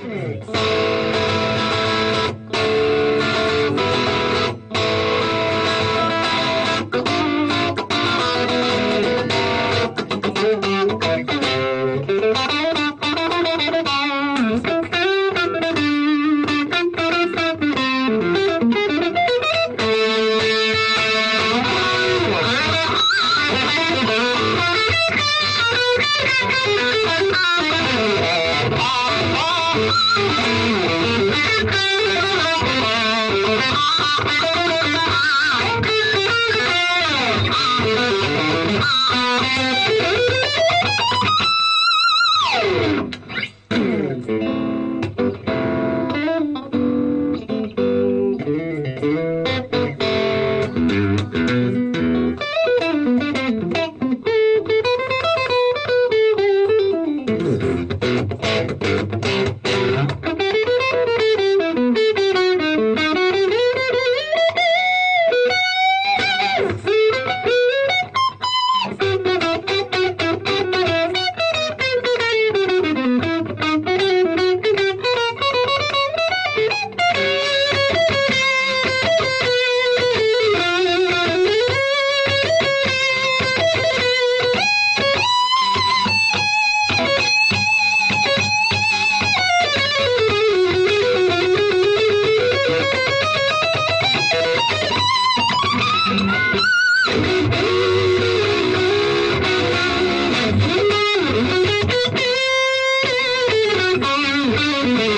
Hum. 0.00 1.27
Mm-hmm. 29.70 30.28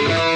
Thank 0.08 0.24
you. 0.24 0.29